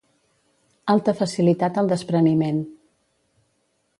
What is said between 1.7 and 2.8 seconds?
al despreniment.